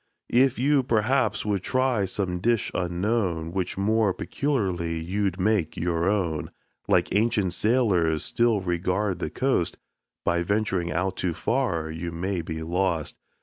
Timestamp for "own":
6.09-6.49